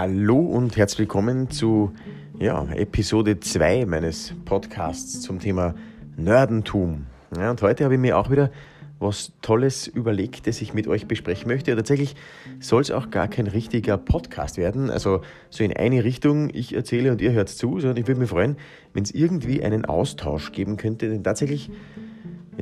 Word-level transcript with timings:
Hallo 0.00 0.38
und 0.38 0.76
herzlich 0.76 1.00
willkommen 1.00 1.50
zu 1.50 1.92
ja, 2.38 2.64
Episode 2.72 3.40
2 3.40 3.84
meines 3.86 4.32
Podcasts 4.44 5.20
zum 5.22 5.40
Thema 5.40 5.74
Nerdentum. 6.16 7.06
Ja, 7.36 7.50
und 7.50 7.60
heute 7.62 7.82
habe 7.82 7.94
ich 7.94 8.00
mir 8.00 8.16
auch 8.16 8.30
wieder 8.30 8.52
was 9.00 9.32
Tolles 9.42 9.88
überlegt, 9.88 10.46
das 10.46 10.62
ich 10.62 10.72
mit 10.72 10.86
euch 10.86 11.08
besprechen 11.08 11.48
möchte. 11.48 11.74
Tatsächlich 11.74 12.14
soll 12.60 12.82
es 12.82 12.92
auch 12.92 13.10
gar 13.10 13.26
kein 13.26 13.48
richtiger 13.48 13.98
Podcast 13.98 14.56
werden, 14.56 14.88
also 14.88 15.22
so 15.50 15.64
in 15.64 15.76
eine 15.76 16.04
Richtung, 16.04 16.48
ich 16.54 16.76
erzähle 16.76 17.10
und 17.10 17.20
ihr 17.20 17.32
hört 17.32 17.48
zu, 17.48 17.80
sondern 17.80 17.96
ich 17.96 18.06
würde 18.06 18.20
mich 18.20 18.30
freuen, 18.30 18.56
wenn 18.92 19.02
es 19.02 19.10
irgendwie 19.10 19.64
einen 19.64 19.84
Austausch 19.84 20.52
geben 20.52 20.76
könnte, 20.76 21.08
denn 21.08 21.24
tatsächlich 21.24 21.72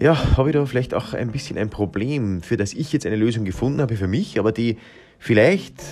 ja, 0.00 0.39
habe 0.39 0.48
ich 0.48 0.55
da 0.55 0.64
vielleicht 0.64 0.95
auch 0.95 1.12
ein 1.12 1.32
bisschen 1.32 1.59
ein 1.59 1.68
Problem, 1.68 2.40
für 2.40 2.57
das 2.57 2.73
ich 2.73 2.95
jetzt 2.95 3.04
eine 3.04 3.17
Lösung 3.17 3.45
gefunden 3.45 3.82
habe 3.82 3.96
für 3.96 4.09
mich, 4.09 4.39
aber 4.39 4.53
die 4.53 4.79
vielleicht 5.18 5.82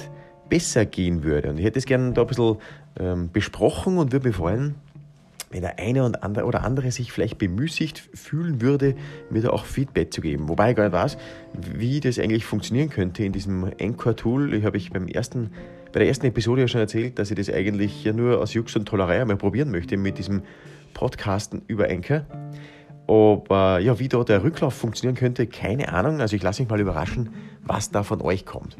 besser 0.48 0.86
gehen 0.86 1.24
würde. 1.24 1.50
Und 1.50 1.58
ich 1.58 1.64
hätte 1.64 1.78
es 1.78 1.86
gerne 1.86 2.12
da 2.12 2.22
ein 2.22 2.26
bisschen 2.26 2.56
ähm, 2.98 3.30
besprochen 3.32 3.98
und 3.98 4.12
würde 4.12 4.28
mich 4.28 4.36
freuen, 4.36 4.74
wenn 5.54 5.62
der 5.62 5.78
eine 5.78 6.04
und 6.04 6.24
andere 6.24 6.46
oder 6.46 6.64
andere 6.64 6.90
sich 6.90 7.12
vielleicht 7.12 7.38
bemüßigt 7.38 8.10
fühlen 8.12 8.60
würde, 8.60 8.96
mir 9.30 9.40
da 9.40 9.50
auch 9.50 9.64
Feedback 9.64 10.12
zu 10.12 10.20
geben. 10.20 10.48
Wobei 10.48 10.70
ich 10.70 10.76
gar 10.76 10.82
nicht 10.82 10.92
weiß, 10.92 11.16
wie 11.76 12.00
das 12.00 12.18
eigentlich 12.18 12.44
funktionieren 12.44 12.90
könnte 12.90 13.24
in 13.24 13.32
diesem 13.32 13.70
Anchor-Tool. 13.80 14.52
Ich 14.52 14.64
habe 14.64 14.76
ich 14.76 14.90
beim 14.90 15.06
ersten, 15.06 15.50
bei 15.92 16.00
der 16.00 16.08
ersten 16.08 16.26
Episode 16.26 16.62
ja 16.62 16.68
schon 16.68 16.80
erzählt, 16.80 17.20
dass 17.20 17.30
ich 17.30 17.36
das 17.36 17.50
eigentlich 17.50 18.02
ja 18.02 18.12
nur 18.12 18.40
aus 18.40 18.52
Jux 18.52 18.74
und 18.74 18.86
Tollerei 18.86 19.20
einmal 19.20 19.36
probieren 19.36 19.70
möchte 19.70 19.96
mit 19.96 20.18
diesem 20.18 20.42
Podcasten 20.92 21.62
über 21.68 21.88
Anchor. 21.88 22.26
Aber 23.06 23.78
ja, 23.78 23.98
wie 24.00 24.08
da 24.08 24.24
der 24.24 24.42
Rücklauf 24.42 24.74
funktionieren 24.74 25.16
könnte, 25.16 25.46
keine 25.46 25.92
Ahnung. 25.92 26.20
Also 26.20 26.34
ich 26.34 26.42
lasse 26.42 26.62
mich 26.62 26.70
mal 26.70 26.80
überraschen, 26.80 27.30
was 27.62 27.92
da 27.92 28.02
von 28.02 28.20
euch 28.22 28.44
kommt. 28.44 28.76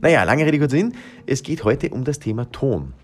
Naja, 0.00 0.24
lange 0.24 0.44
Rede, 0.46 0.58
kurz 0.58 0.72
Sinn. 0.72 0.94
Es 1.26 1.42
geht 1.42 1.64
heute 1.64 1.90
um 1.90 2.04
das 2.04 2.18
Thema 2.18 2.50
Ton. 2.50 2.94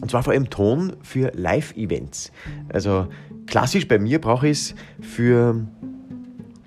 Und 0.00 0.10
zwar 0.10 0.22
vor 0.22 0.32
allem 0.32 0.50
Ton 0.50 0.94
für 1.02 1.30
Live-Events. 1.34 2.32
Also 2.68 3.08
klassisch 3.46 3.86
bei 3.86 3.98
mir 3.98 4.20
brauche 4.20 4.48
ich 4.48 4.58
es 4.58 4.74
für, 5.00 5.66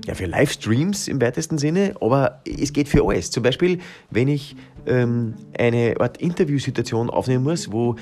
ja, 0.05 0.13
für 0.13 0.25
Livestreams 0.25 1.07
im 1.07 1.21
weitesten 1.21 1.57
Sinne, 1.57 1.95
aber 1.99 2.41
es 2.45 2.71
geht 2.71 2.87
für 2.87 3.05
alles. 3.05 3.31
Zum 3.31 3.43
Beispiel, 3.43 3.79
wenn 4.11 4.29
ich 4.29 4.55
ähm, 4.85 5.35
eine 5.57 5.95
Art 5.99 6.17
Interviewsituation 6.17 7.09
aufnehmen 7.09 7.43
muss, 7.43 7.71
wo 7.71 7.95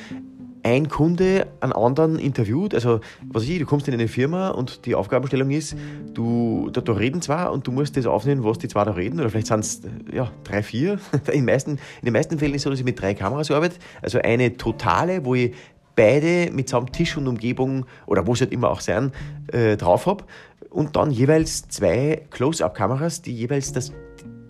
ein 0.66 0.90
Kunde 0.90 1.46
einen 1.60 1.74
anderen 1.74 2.18
interviewt. 2.18 2.74
Also, 2.74 3.00
was 3.32 3.44
ich, 3.44 3.60
du 3.60 3.68
kommst 3.68 3.88
in 3.88 3.94
eine 3.94 4.08
Firma 4.08 4.50
und 4.50 4.88
die 4.88 4.96
Aufgabenstellung 4.96 5.52
ist, 5.52 5.78
du, 6.16 6.72
da, 6.74 6.82
da 6.82 6.94
reden 6.94 7.22
zwar 7.22 7.54
und 7.54 7.68
du 7.68 7.72
musst 7.72 7.96
das 7.98 8.08
aufnehmen, 8.08 8.44
was 8.44 8.58
die 8.58 8.68
zwei 8.68 8.84
da 8.84 8.92
reden, 8.92 9.20
oder 9.20 9.30
vielleicht 9.30 9.46
sind 9.46 9.60
es 9.60 9.82
ja, 10.12 10.32
drei, 10.44 10.64
vier. 10.64 10.98
In, 11.32 11.46
meisten, 11.46 11.72
in 11.74 12.06
den 12.06 12.14
meisten 12.14 12.40
Fällen 12.40 12.56
ist 12.56 12.62
es 12.62 12.64
so, 12.64 12.72
dass 12.72 12.80
ich 12.80 12.86
mit 12.86 13.00
drei 13.00 13.14
Kameras 13.14 13.52
arbeite. 13.52 13.76
Also 14.02 14.18
eine 14.18 14.58
totale, 14.58 15.24
wo 15.24 15.36
ich 15.36 15.54
beide 15.96 16.50
mitsamt 16.52 16.94
Tisch 16.94 17.16
und 17.16 17.28
Umgebung 17.28 17.86
oder 18.08 18.26
wo 18.26 18.34
es 18.34 18.42
halt 18.42 18.52
immer 18.52 18.72
auch 18.72 18.82
sein, 18.82 19.12
äh, 19.54 19.78
drauf 19.78 20.08
habe. 20.08 20.24
Und 20.72 20.96
dann 20.96 21.12
jeweils 21.12 21.68
zwei 21.68 22.24
Close-Up-Kameras, 22.32 23.22
die 23.22 23.36
jeweils 23.36 23.72
das 23.72 23.92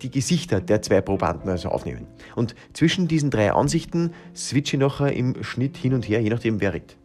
die 0.02 0.10
Gesichter 0.10 0.60
der 0.60 0.82
zwei 0.82 1.00
Probanden 1.00 1.48
also 1.48 1.68
aufnehmen. 1.68 2.06
Und 2.34 2.54
zwischen 2.72 3.08
diesen 3.08 3.30
drei 3.30 3.52
Ansichten 3.52 4.12
switche 4.34 4.76
ich 4.76 4.80
nachher 4.80 5.12
im 5.12 5.42
Schnitt 5.42 5.76
hin 5.76 5.94
und 5.94 6.08
her, 6.08 6.20
je 6.20 6.30
nachdem 6.30 6.60
wer 6.60 6.74
redet. 6.74 6.96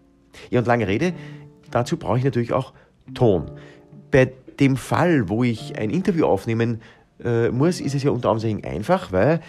Ja, 0.49 0.59
und 0.59 0.67
lange 0.67 0.87
Rede, 0.87 1.13
dazu 1.69 1.97
brauche 1.97 2.17
ich 2.17 2.23
natürlich 2.23 2.53
auch 2.53 2.73
Ton. 3.13 3.51
Bei 4.11 4.31
dem 4.59 4.77
Fall, 4.77 5.29
wo 5.29 5.43
ich 5.43 5.77
ein 5.77 5.89
Interview 5.89 6.25
aufnehmen 6.25 6.81
äh, 7.23 7.49
muss, 7.49 7.81
ist 7.81 7.95
es 7.95 8.03
ja 8.03 8.11
unter 8.11 8.29
anderem 8.29 8.61
einfach, 8.63 9.11
weil 9.11 9.41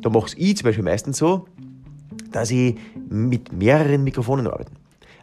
da 0.00 0.10
mache 0.10 0.36
ich 0.36 0.56
zum 0.56 0.64
Beispiel 0.64 0.84
meistens 0.84 1.18
so, 1.18 1.46
dass 2.32 2.50
ich 2.50 2.76
mit 3.08 3.52
mehreren 3.52 4.04
Mikrofonen 4.04 4.46
arbeite. 4.46 4.72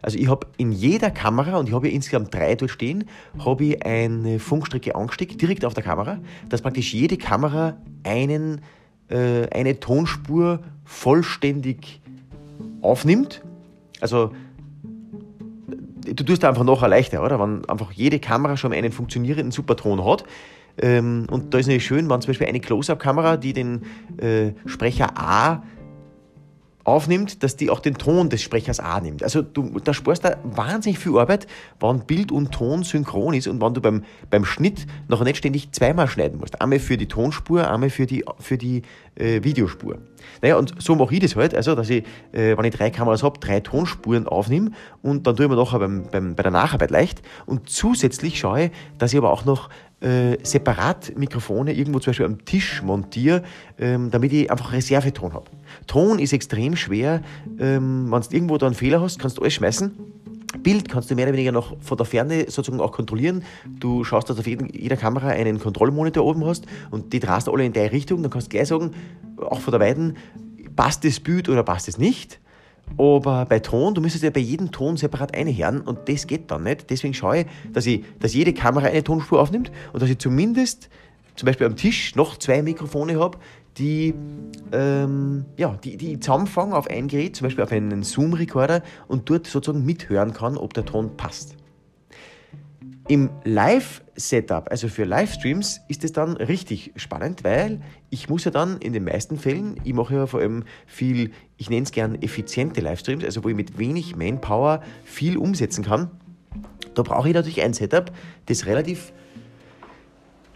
Also 0.02 0.18
ich 0.18 0.28
habe 0.28 0.48
in 0.56 0.72
jeder 0.72 1.10
Kamera, 1.10 1.56
und 1.58 1.68
ich 1.68 1.74
habe 1.74 1.88
ja 1.88 1.94
insgesamt 1.94 2.34
drei 2.34 2.56
dort 2.56 2.72
stehen, 2.72 3.04
habe 3.38 3.64
ich 3.64 3.86
eine 3.86 4.40
Funkstrecke 4.40 4.94
angesteckt, 4.96 5.40
direkt 5.40 5.64
auf 5.64 5.74
der 5.74 5.84
Kamera, 5.84 6.18
dass 6.48 6.60
praktisch 6.60 6.92
jede 6.92 7.16
Kamera 7.16 7.76
einen, 8.02 8.60
äh, 9.08 9.48
eine 9.50 9.78
Tonspur 9.78 10.60
vollständig 10.84 12.00
aufnimmt. 12.82 13.42
Also 14.00 14.32
du 16.04 16.24
tust 16.24 16.44
einfach 16.44 16.64
noch 16.64 16.86
leichter, 16.86 17.22
oder? 17.22 17.38
Wenn 17.38 17.64
einfach 17.68 17.92
jede 17.92 18.18
Kamera 18.18 18.56
schon 18.56 18.72
einen 18.72 18.92
funktionierenden 18.92 19.52
Superton 19.52 20.04
hat. 20.04 20.24
Ähm, 20.78 21.26
und 21.30 21.54
da 21.54 21.58
ist 21.58 21.66
natürlich 21.66 21.86
schön, 21.86 22.08
wenn 22.10 22.20
zum 22.20 22.30
Beispiel 22.30 22.48
eine 22.48 22.60
Close-Up-Kamera, 22.60 23.36
die 23.36 23.52
den 23.52 23.82
äh, 24.16 24.52
Sprecher 24.66 25.16
A 25.16 25.62
aufnimmt, 26.84 27.42
dass 27.42 27.56
die 27.56 27.70
auch 27.70 27.80
den 27.80 27.94
Ton 27.94 28.28
des 28.28 28.42
Sprechers 28.42 28.80
A 28.80 29.00
nimmt. 29.00 29.22
Also 29.22 29.42
du, 29.42 29.78
da 29.80 29.94
sparst 29.94 30.24
da 30.24 30.36
wahnsinnig 30.42 30.98
viel 30.98 31.16
Arbeit, 31.18 31.46
wann 31.80 32.06
Bild 32.06 32.32
und 32.32 32.52
Ton 32.52 32.82
synchron 32.82 33.34
ist 33.34 33.46
und 33.46 33.60
wann 33.60 33.74
du 33.74 33.80
beim, 33.80 34.04
beim 34.30 34.44
Schnitt 34.44 34.86
noch 35.08 35.22
nicht 35.22 35.36
ständig 35.36 35.72
zweimal 35.72 36.08
schneiden 36.08 36.38
musst. 36.38 36.60
Einmal 36.60 36.78
für 36.78 36.96
die 36.96 37.06
Tonspur, 37.06 37.70
einmal 37.70 37.90
für 37.90 38.06
die, 38.06 38.24
für 38.40 38.58
die 38.58 38.82
äh, 39.14 39.42
Videospur. 39.42 39.98
Naja, 40.40 40.56
und 40.56 40.74
so 40.78 40.94
mache 40.94 41.14
ich 41.14 41.20
das 41.20 41.36
halt, 41.36 41.54
also 41.54 41.74
dass 41.74 41.90
ich, 41.90 42.04
äh, 42.32 42.56
wenn 42.56 42.64
ich 42.64 42.74
drei 42.74 42.90
Kameras 42.90 43.22
habe, 43.22 43.38
drei 43.38 43.60
Tonspuren 43.60 44.26
aufnehme 44.26 44.70
und 45.02 45.26
dann 45.26 45.36
tue 45.36 45.46
ich 45.46 45.50
mir 45.50 45.56
nachher 45.56 45.78
beim, 45.78 46.04
beim, 46.10 46.34
bei 46.34 46.42
der 46.42 46.52
Nacharbeit 46.52 46.90
leicht 46.90 47.22
und 47.46 47.68
zusätzlich 47.68 48.38
schaue 48.38 48.64
ich, 48.64 48.70
dass 48.98 49.12
ich 49.12 49.18
aber 49.18 49.32
auch 49.32 49.44
noch 49.44 49.68
äh, 50.00 50.36
separat 50.42 51.16
Mikrofone 51.16 51.72
irgendwo 51.72 52.00
zum 52.00 52.10
Beispiel 52.10 52.26
am 52.26 52.44
Tisch 52.44 52.82
montiere, 52.82 53.42
ähm, 53.78 54.10
damit 54.10 54.32
ich 54.32 54.50
einfach 54.50 54.72
Reserveton 54.72 55.32
habe. 55.32 55.50
Ton 55.86 56.18
ist 56.18 56.32
extrem 56.32 56.76
schwer. 56.76 57.22
Ähm, 57.58 58.10
wenn 58.10 58.20
du 58.20 58.28
irgendwo 58.30 58.58
da 58.58 58.66
einen 58.66 58.74
Fehler 58.74 59.00
hast, 59.00 59.18
kannst 59.18 59.38
du 59.38 59.42
alles 59.42 59.54
schmeißen. 59.54 59.92
Bild 60.62 60.88
kannst 60.88 61.10
du 61.10 61.14
mehr 61.14 61.26
oder 61.26 61.32
weniger 61.32 61.52
noch 61.52 61.76
von 61.80 61.96
der 61.96 62.06
Ferne 62.06 62.44
sozusagen 62.48 62.80
auch 62.80 62.92
kontrollieren. 62.92 63.42
Du 63.80 64.04
schaust, 64.04 64.28
dass 64.28 64.38
auf 64.38 64.46
jeder 64.46 64.96
Kamera 64.96 65.28
einen 65.28 65.58
Kontrollmonitor 65.58 66.24
oben 66.24 66.44
hast 66.44 66.66
und 66.90 67.12
die 67.12 67.20
drehst 67.20 67.48
alle 67.48 67.64
in 67.64 67.72
deine 67.72 67.92
Richtung. 67.92 68.22
Dann 68.22 68.30
kannst 68.30 68.48
du 68.48 68.56
gleich 68.56 68.68
sagen, 68.68 68.92
auch 69.38 69.60
von 69.60 69.72
der 69.72 69.80
Weiden, 69.80 70.16
passt 70.76 71.04
das 71.04 71.20
Bild 71.20 71.48
oder 71.48 71.62
passt 71.62 71.88
es 71.88 71.98
nicht. 71.98 72.38
Aber 72.98 73.46
bei 73.46 73.60
Ton, 73.60 73.94
du 73.94 74.00
müsstest 74.00 74.24
ja 74.24 74.30
bei 74.30 74.40
jedem 74.40 74.70
Ton 74.70 74.96
separat 74.96 75.34
einhören 75.34 75.80
und 75.80 76.08
das 76.08 76.26
geht 76.26 76.50
dann 76.50 76.64
nicht. 76.64 76.90
Deswegen 76.90 77.14
schaue 77.14 77.40
ich, 77.40 77.46
dass, 77.72 77.86
ich, 77.86 78.04
dass 78.18 78.34
jede 78.34 78.52
Kamera 78.52 78.86
eine 78.86 79.02
Tonspur 79.02 79.40
aufnimmt 79.40 79.70
und 79.92 80.02
dass 80.02 80.10
ich 80.10 80.18
zumindest 80.18 80.90
zum 81.36 81.46
Beispiel 81.46 81.66
am 81.66 81.76
Tisch 81.76 82.14
noch 82.14 82.36
zwei 82.36 82.62
Mikrofone 82.62 83.18
habe, 83.18 83.38
die, 83.78 84.14
ähm, 84.72 85.44
ja, 85.56 85.78
die, 85.82 85.96
die 85.96 86.20
zusammenfangen 86.20 86.74
auf 86.74 86.88
ein 86.88 87.08
Gerät, 87.08 87.36
zum 87.36 87.46
Beispiel 87.46 87.64
auf 87.64 87.72
einen 87.72 88.02
Zoom-Recorder 88.02 88.82
und 89.08 89.28
dort 89.30 89.46
sozusagen 89.46 89.84
mithören 89.84 90.32
kann, 90.32 90.56
ob 90.56 90.74
der 90.74 90.84
Ton 90.84 91.16
passt. 91.16 91.56
Im 93.08 93.30
Live-Setup, 93.44 94.70
also 94.70 94.88
für 94.88 95.04
Livestreams, 95.04 95.80
ist 95.88 96.04
es 96.04 96.12
dann 96.12 96.36
richtig 96.36 96.92
spannend, 96.96 97.42
weil 97.42 97.80
ich 98.10 98.28
muss 98.28 98.44
ja 98.44 98.50
dann 98.50 98.78
in 98.78 98.92
den 98.92 99.04
meisten 99.04 99.38
Fällen, 99.38 99.80
ich 99.82 99.92
mache 99.92 100.14
ja 100.14 100.26
vor 100.26 100.40
allem 100.40 100.64
viel, 100.86 101.32
ich 101.56 101.68
nenne 101.68 101.82
es 101.82 101.90
gern 101.90 102.14
effiziente 102.22 102.80
Livestreams, 102.80 103.24
also 103.24 103.42
wo 103.42 103.48
ich 103.48 103.56
mit 103.56 103.78
wenig 103.78 104.14
Manpower 104.14 104.82
viel 105.04 105.36
umsetzen 105.36 105.84
kann. 105.84 106.10
Da 106.94 107.02
brauche 107.02 107.28
ich 107.28 107.34
natürlich 107.34 107.62
ein 107.62 107.72
Setup, 107.72 108.12
das 108.46 108.66
relativ 108.66 109.12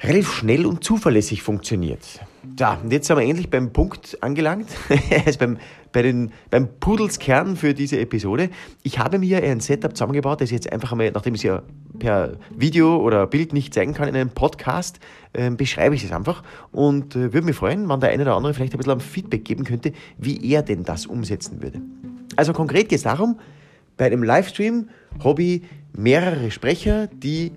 relativ 0.03 0.33
schnell 0.33 0.67
und 0.67 0.85
zuverlässig 0.85 1.43
funktioniert. 1.43 2.21
Ja, 2.59 2.79
und 2.83 2.93
jetzt 2.93 3.07
sind 3.07 3.19
wir 3.19 3.25
endlich 3.25 3.51
beim 3.51 3.73
Punkt 3.73 4.19
angelangt, 4.23 4.69
also 5.27 5.39
beim, 5.39 5.59
bei 5.93 6.03
den, 6.03 6.33
beim 6.51 6.69
Pudelskern 6.81 7.57
für 7.57 7.75
diese 7.75 7.99
Episode. 8.01 8.51
Ich 8.83 8.99
habe 8.99 9.19
mir 9.19 9.43
ein 9.43 9.61
Setup 9.61 9.97
zusammengebaut, 9.97 10.41
das 10.41 10.51
ich 10.51 10.55
jetzt 10.55 10.73
einfach 10.73 10.93
einmal, 10.93 11.11
nachdem 11.11 11.35
ich 11.35 11.41
es 11.41 11.45
ja 11.45 11.63
per 11.99 12.39
Video 12.57 12.97
oder 12.97 13.27
Bild 13.27 13.53
nicht 13.53 13.75
zeigen 13.75 13.95
kann 13.95 14.09
in 14.09 14.15
einem 14.15 14.31
Podcast, 14.31 15.01
äh, 15.33 15.51
beschreibe 15.51 15.95
ich 15.95 16.05
es 16.05 16.13
einfach 16.13 16.43
und 16.73 17.17
äh, 17.17 17.33
würde 17.33 17.43
mich 17.47 17.57
freuen, 17.57 17.89
wenn 17.89 18.01
der 18.01 18.11
eine 18.11 18.23
oder 18.23 18.37
andere 18.37 18.55
vielleicht 18.55 18.73
ein 18.73 18.79
bisschen 18.79 19.01
Feedback 19.01 19.45
geben 19.45 19.65
könnte, 19.65 19.93
wie 20.19 20.51
er 20.51 20.63
denn 20.63 20.85
das 20.85 21.07
umsetzen 21.07 21.63
würde. 21.63 21.81
Also 22.37 22.53
konkret 22.53 22.89
geht 22.89 22.99
es 22.99 23.03
darum, 23.05 23.39
bei 23.97 24.07
einem 24.07 24.23
Livestream 24.23 24.89
habe 25.23 25.43
ich 25.43 25.63
mehrere 25.97 26.51
Sprecher, 26.51 27.07
die 27.07 27.53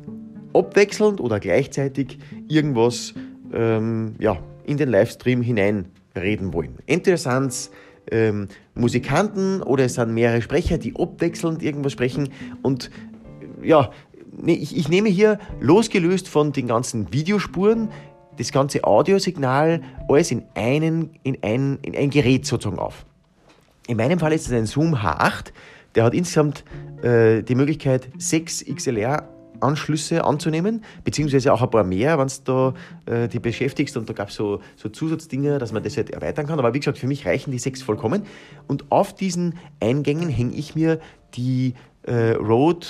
abwechselnd 0.53 1.19
oder 1.19 1.39
gleichzeitig 1.39 2.17
irgendwas 2.47 3.13
ähm, 3.53 4.15
ja, 4.19 4.37
in 4.69 4.77
den 4.77 4.89
Livestream 4.89 5.41
hineinreden 5.41 6.53
wollen. 6.53 6.77
Entweder 6.85 7.17
sind 7.17 7.47
es 7.47 7.71
ähm, 8.11 8.47
Musikanten 8.75 9.61
oder 9.61 9.85
es 9.85 9.95
sind 9.95 10.13
mehrere 10.13 10.41
Sprecher, 10.41 10.77
die 10.77 10.95
abwechselnd 10.95 11.63
irgendwas 11.63 11.91
sprechen. 11.91 12.29
Und 12.61 12.91
ja, 13.63 13.91
ich, 14.45 14.77
ich 14.77 14.87
nehme 14.87 15.09
hier 15.09 15.39
losgelöst 15.59 16.27
von 16.27 16.53
den 16.53 16.67
ganzen 16.67 17.11
Videospuren 17.11 17.89
das 18.37 18.53
ganze 18.53 18.85
Audiosignal 18.85 19.81
alles 20.07 20.31
in, 20.31 20.43
einen, 20.55 21.09
in, 21.23 21.37
ein, 21.41 21.77
in 21.81 21.95
ein 21.95 22.09
Gerät 22.09 22.45
sozusagen 22.45 22.79
auf. 22.79 23.05
In 23.87 23.97
meinem 23.97 24.17
Fall 24.17 24.31
ist 24.31 24.47
es 24.47 24.53
ein 24.53 24.65
Zoom 24.65 24.95
H8, 24.95 25.51
der 25.95 26.05
hat 26.05 26.13
insgesamt 26.13 26.63
äh, 27.01 27.41
die 27.41 27.55
Möglichkeit, 27.55 28.07
6 28.17 28.65
XLR 28.73 29.27
Anschlüsse 29.61 30.23
anzunehmen, 30.23 30.83
beziehungsweise 31.03 31.53
auch 31.53 31.61
ein 31.61 31.69
paar 31.69 31.83
mehr, 31.83 32.17
wenn 32.17 32.27
du 32.27 32.73
da 33.05 33.13
äh, 33.23 33.27
die 33.27 33.39
beschäftigst 33.39 33.97
und 33.97 34.09
da 34.09 34.13
gab 34.13 34.29
es 34.29 34.35
so, 34.35 34.61
so 34.75 34.89
Zusatzdinge, 34.89 35.57
dass 35.59 35.71
man 35.71 35.83
das 35.83 35.97
halt 35.97 36.09
erweitern 36.09 36.47
kann. 36.47 36.59
Aber 36.59 36.73
wie 36.73 36.79
gesagt, 36.79 36.97
für 36.97 37.07
mich 37.07 37.25
reichen 37.25 37.51
die 37.51 37.59
sechs 37.59 37.81
vollkommen. 37.81 38.23
Und 38.67 38.91
auf 38.91 39.13
diesen 39.13 39.55
Eingängen 39.79 40.29
hänge 40.29 40.55
ich 40.55 40.75
mir 40.75 40.99
die 41.35 41.73
äh, 42.03 42.31
Rode 42.31 42.87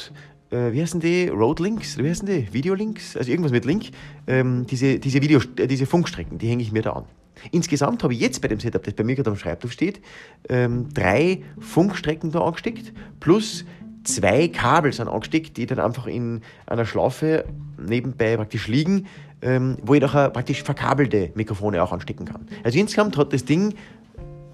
äh, 0.52 0.72
wie 0.72 0.82
heißen 0.82 1.00
die? 1.00 1.28
Road 1.28 1.60
Links? 1.60 1.98
Wie 1.98 2.10
heißen 2.10 2.28
die? 2.28 2.52
Videolinks? 2.52 3.16
Also 3.16 3.30
irgendwas 3.30 3.52
mit 3.52 3.66
Link. 3.66 3.92
Ähm, 4.28 4.66
diese, 4.66 5.00
diese, 5.00 5.22
Video, 5.22 5.40
äh, 5.58 5.68
diese 5.68 5.86
Funkstrecken, 5.86 6.40
die 6.40 6.48
hänge 6.48 6.64
ich 6.64 6.72
mir 6.72 6.82
da 6.82 6.94
an. 6.94 7.06
Insgesamt 7.52 8.04
habe 8.04 8.14
ich 8.14 8.20
jetzt 8.20 8.42
bei 8.42 8.48
dem 8.48 8.60
Setup, 8.60 8.84
das 8.84 8.94
bei 8.94 9.04
mir 9.04 9.16
gerade 9.16 9.30
am 9.30 9.38
Schreibtisch 9.38 9.72
steht, 9.72 10.02
ähm, 10.50 10.88
drei 10.94 11.44
Funkstrecken 11.60 12.32
da 12.32 12.42
angesteckt, 12.42 12.92
plus 13.20 13.66
zwei 14.04 14.48
Kabel 14.48 14.94
sind 14.94 15.08
angesteckt, 15.08 15.58
die 15.58 15.66
dann 15.66 15.80
einfach 15.80 16.08
in 16.08 16.42
einer 16.66 16.86
Schlaufe 16.86 17.46
nebenbei 17.78 18.38
praktisch 18.38 18.68
liegen, 18.68 19.08
ähm, 19.42 19.78
wo 19.84 19.94
ich 19.94 20.02
nachher 20.02 20.30
praktisch 20.30 20.64
verkabelte 20.64 21.32
Mikrofone 21.36 21.82
auch 21.82 21.92
anstecken 21.92 22.26
kann. 22.26 22.48
Also 22.64 22.80
insgesamt 22.80 23.18
hat 23.18 23.34
das 23.34 23.46
Ding 23.46 23.76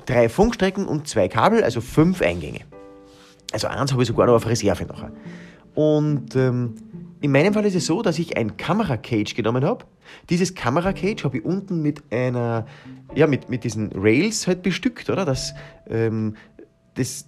drei 0.06 0.30
Funkstrecken 0.30 0.86
und 0.86 1.08
zwei 1.08 1.28
Kabel, 1.28 1.64
also 1.64 1.82
fünf 1.82 2.22
Eingänge. 2.22 2.62
Also 3.52 3.68
eins 3.68 3.92
habe 3.92 4.02
ich 4.04 4.08
sogar 4.08 4.28
noch 4.28 4.36
auf 4.36 4.48
Reserve 4.48 4.86
nachher. 4.86 5.12
Und 5.74 6.36
ähm, 6.36 6.76
in 7.22 7.32
meinem 7.32 7.54
Fall 7.54 7.66
ist 7.66 7.76
es 7.76 7.86
so, 7.86 8.02
dass 8.02 8.20
ich 8.20 8.38
ein 8.38 8.58
Kameracage 8.58 9.34
genommen 9.36 9.64
habe. 9.66 9.86
Dieses 10.30 10.54
Kameracage 10.54 11.24
habe 11.24 11.38
ich 11.38 11.46
unten 11.46 11.82
mit 11.82 12.04
einer, 12.12 12.68
ja, 13.16 13.28
mit, 13.28 13.50
mit 13.50 13.64
diesen 13.64 13.92
Rails 13.96 14.48
halt 14.48 14.62
bestückt, 14.62 15.10
oder? 15.10 15.26
Das, 15.26 15.54
ähm, 15.90 16.36
das, 16.96 17.28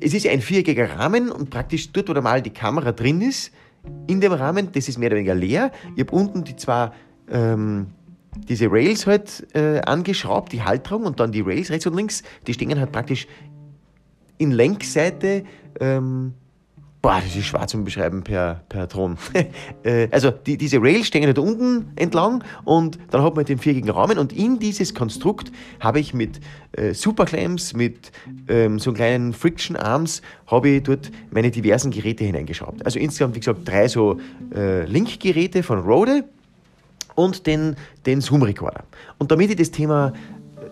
es 0.00 0.14
ist 0.14 0.26
ein 0.26 0.40
viereckiger 0.40 0.98
Rahmen 0.98 1.30
und 1.30 1.50
praktisch 1.50 1.90
dort, 1.92 2.08
wo 2.08 2.20
mal 2.20 2.42
die 2.42 2.50
Kamera 2.50 2.92
drin 2.92 3.20
ist, 3.20 3.52
in 4.06 4.20
dem 4.20 4.32
Rahmen, 4.32 4.70
das 4.72 4.88
ist 4.88 4.98
mehr 4.98 5.08
oder 5.08 5.16
weniger 5.16 5.34
leer. 5.34 5.72
Ich 5.96 6.02
habe 6.02 6.14
unten 6.14 6.44
die 6.44 6.56
zwei, 6.56 6.90
ähm, 7.30 7.88
diese 8.48 8.70
Rails 8.70 9.06
halt 9.06 9.46
äh, 9.54 9.80
angeschraubt, 9.80 10.52
die 10.52 10.62
Halterung 10.62 11.04
und 11.04 11.20
dann 11.20 11.32
die 11.32 11.40
Rails 11.40 11.70
rechts 11.70 11.86
und 11.86 11.96
links, 11.96 12.22
die 12.46 12.54
stehen 12.54 12.78
halt 12.78 12.92
praktisch 12.92 13.26
in 14.38 14.52
Lenkseite 14.52 15.44
ähm, 15.80 16.34
Boah, 17.02 17.20
das 17.20 17.34
ist 17.34 17.46
schwer 17.46 17.66
zu 17.66 17.82
beschreiben 17.82 18.22
per, 18.22 18.60
per 18.68 18.88
Ton. 18.88 19.18
Äh, 19.84 20.06
also 20.12 20.30
die, 20.30 20.56
diese 20.56 20.80
Rails 20.80 21.08
stehen 21.08 21.34
da 21.34 21.40
unten 21.40 21.90
entlang 21.96 22.44
und 22.64 22.98
dann 23.10 23.22
hat 23.22 23.34
man 23.34 23.44
den 23.44 23.58
viereckigen 23.58 23.90
Rahmen 23.90 24.16
und 24.16 24.32
in 24.32 24.60
dieses 24.60 24.94
Konstrukt 24.94 25.50
habe 25.80 25.98
ich 25.98 26.14
mit 26.14 26.38
äh, 26.72 26.94
Superclams, 26.94 27.74
mit 27.74 28.12
ähm, 28.46 28.78
so 28.78 28.92
kleinen 28.92 29.32
Friction 29.32 29.74
Arms, 29.74 30.22
habe 30.46 30.68
ich 30.68 30.84
dort 30.84 31.10
meine 31.32 31.50
diversen 31.50 31.90
Geräte 31.90 32.22
hineingeschraubt. 32.22 32.86
Also 32.86 33.00
insgesamt, 33.00 33.34
wie 33.34 33.40
gesagt, 33.40 33.66
drei 33.66 33.88
so 33.88 34.20
äh, 34.54 34.84
Link-Geräte 34.84 35.64
von 35.64 35.80
Rode 35.80 36.24
und 37.16 37.44
den, 37.48 37.74
den 38.06 38.20
Zoom-Recorder. 38.20 38.84
Und 39.18 39.32
damit 39.32 39.50
ich 39.50 39.56
das 39.56 39.72
Thema 39.72 40.12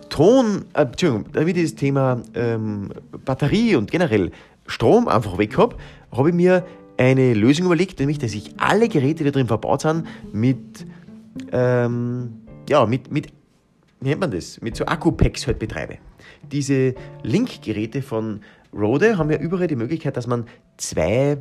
Ton, 0.07 0.65
äh, 0.73 0.83
Entschuldigung, 0.83 1.25
damit 1.33 1.57
ich 1.57 1.63
das 1.63 1.75
Thema 1.75 2.21
ähm, 2.33 2.93
Batterie 3.25 3.75
und 3.75 3.91
generell 3.91 4.31
Strom 4.67 5.09
einfach 5.09 5.37
weg 5.37 5.57
habe, 5.57 5.75
habe 6.11 6.29
ich 6.29 6.35
mir 6.35 6.65
eine 6.97 7.33
Lösung 7.33 7.65
überlegt, 7.65 7.99
nämlich, 7.99 8.19
dass 8.19 8.33
ich 8.33 8.59
alle 8.59 8.87
Geräte, 8.89 9.23
die 9.23 9.31
drin 9.31 9.47
verbaut 9.47 9.81
sind, 9.81 10.05
mit, 10.31 10.85
ähm, 11.51 12.41
ja, 12.69 12.85
mit, 12.85 13.11
mit, 13.11 13.27
wie 13.99 14.09
nennt 14.09 14.21
man 14.21 14.31
das, 14.31 14.61
mit 14.61 14.75
so 14.75 14.85
Akku-Packs 14.85 15.47
halt 15.47 15.59
betreibe. 15.59 15.97
Diese 16.51 16.93
Link-Geräte 17.23 18.01
von 18.01 18.41
Rode 18.73 19.17
haben 19.17 19.31
ja 19.31 19.37
überall 19.37 19.67
die 19.67 19.75
Möglichkeit, 19.75 20.17
dass 20.17 20.27
man 20.27 20.45
zwei 20.77 21.37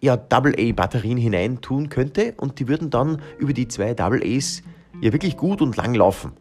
ja, 0.00 0.14
AA-Batterien 0.14 1.16
hineintun 1.16 1.88
könnte 1.88 2.34
und 2.36 2.58
die 2.58 2.68
würden 2.68 2.90
dann 2.90 3.22
über 3.38 3.52
die 3.52 3.68
zwei 3.68 3.96
AAs 3.96 4.62
ja 5.00 5.12
wirklich 5.12 5.36
gut 5.36 5.62
und 5.62 5.76
lang 5.76 5.94
laufen. 5.94 6.32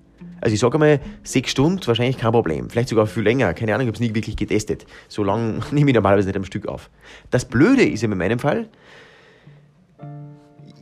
Also 0.42 0.56
ich 0.56 0.60
sage 0.60 0.78
mal, 0.78 1.00
sechs 1.24 1.52
Stunden, 1.52 1.80
wahrscheinlich 1.86 2.18
kein 2.18 2.32
Problem. 2.32 2.70
Vielleicht 2.70 2.90
sogar 2.90 3.06
viel 3.08 3.24
länger. 3.24 3.54
Keine 3.54 3.74
Ahnung, 3.74 3.88
ich 3.88 3.94
habe 3.94 4.04
es 4.04 4.10
nie 4.10 4.16
wirklich 4.16 4.36
getestet. 4.36 4.86
So 5.08 5.24
lange 5.24 5.62
nehme 5.72 5.92
ich 5.92 5.96
normalerweise 5.96 6.28
nicht 6.28 6.38
am 6.38 6.46
Stück 6.46 6.68
auf. 6.68 6.90
Das 7.30 7.46
Blöde 7.46 7.84
ist 7.84 8.04
in 8.04 8.18
meinem 8.18 8.40
Fall, 8.40 8.68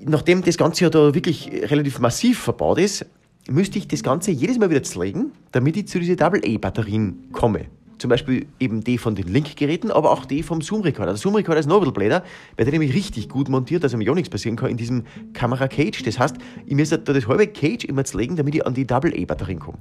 nachdem 0.03 0.43
das 0.43 0.57
Ganze 0.57 0.85
ja 0.85 0.89
da 0.89 1.13
wirklich 1.13 1.51
relativ 1.51 1.99
massiv 1.99 2.39
verbaut 2.39 2.79
ist, 2.79 3.05
müsste 3.49 3.77
ich 3.77 3.87
das 3.87 4.01
Ganze 4.01 4.31
jedes 4.31 4.57
Mal 4.57 4.69
wieder 4.69 4.83
zerlegen, 4.83 5.33
damit 5.51 5.75
ich 5.75 5.87
zu 5.87 5.99
diesen 5.99 6.19
AA-Batterien 6.19 7.29
komme 7.31 7.65
zum 7.99 8.09
Beispiel 8.09 8.47
eben 8.59 8.83
die 8.83 8.97
von 8.97 9.13
den 9.13 9.27
Link-Geräten, 9.27 9.91
aber 9.91 10.11
auch 10.11 10.25
die 10.25 10.41
vom 10.41 10.61
Zoom-Recorder. 10.61 11.11
Der 11.11 11.17
Zoom-Recorder 11.17 11.59
ist 11.59 11.69
ein 11.69 11.79
bisschen 11.79 11.93
bläder, 11.93 12.23
weil 12.57 12.65
der 12.65 12.71
nämlich 12.71 12.93
richtig 12.93 13.29
gut 13.29 13.49
montiert, 13.49 13.83
dass 13.83 13.95
mir 13.95 14.05
ja 14.05 14.13
nichts 14.13 14.29
passieren 14.29 14.55
kann 14.55 14.69
in 14.69 14.77
diesem 14.77 15.03
Kamera-Cage. 15.33 16.03
Das 16.03 16.17
heißt, 16.17 16.37
ich 16.65 16.75
müsste 16.75 16.97
da 16.97 17.13
das 17.13 17.27
halbe 17.27 17.47
Cage 17.47 17.83
immer 17.85 18.05
zerlegen, 18.05 18.37
damit 18.37 18.55
ich 18.55 18.65
an 18.65 18.73
die 18.73 18.87
Double-A-Batterien 18.87 19.59
komme. 19.59 19.77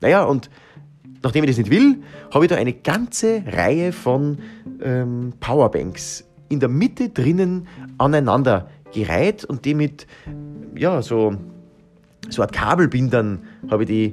Naja, 0.00 0.24
und 0.24 0.48
nachdem 1.22 1.44
ich 1.44 1.50
das 1.50 1.58
nicht 1.58 1.70
will, 1.70 2.02
habe 2.32 2.46
ich 2.46 2.48
da 2.48 2.56
eine 2.56 2.72
ganze 2.72 3.42
Reihe 3.46 3.92
von 3.92 4.38
ähm, 4.82 5.34
Powerbanks 5.38 6.24
in 6.48 6.60
der 6.60 6.70
Mitte 6.70 7.10
drinnen 7.10 7.68
aneinander 7.98 8.70
gereiht 8.94 9.44
und 9.44 9.66
die 9.66 9.74
mit 9.74 10.06
ja, 10.74 11.02
so, 11.02 11.36
so 12.30 12.42
Art 12.42 12.52
Kabelbindern 12.52 13.42
habe 13.70 13.82
ich 13.82 13.88
die 13.88 14.12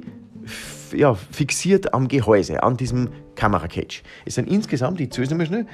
ja, 0.92 1.14
fixiert 1.14 1.94
am 1.94 2.08
Gehäuse, 2.08 2.62
an 2.62 2.76
diesem 2.76 3.08
Kameracage. 3.36 4.02
Es 4.24 4.34
sind 4.34 4.48
insgesamt, 4.50 5.00
ich 5.00 5.10
zähle 5.12 5.24
es 5.24 5.30
nochmal 5.30 5.46
schnell, 5.46 5.66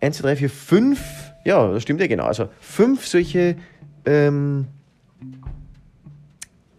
1, 0.00 0.18
2, 0.18 0.28
3, 0.28 0.36
4, 0.36 0.50
5, 0.50 1.32
ja, 1.44 1.72
das 1.72 1.82
stimmt 1.82 2.00
ja 2.00 2.06
genau, 2.06 2.24
also 2.24 2.48
fünf 2.60 3.06
solche 3.06 3.56
ähm, 4.04 4.66